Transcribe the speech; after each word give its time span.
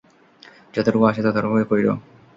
যতটুকু 0.73 1.05
আসে 1.09 1.21
ততটুকুই 1.25 1.65
কইরো। 1.69 1.93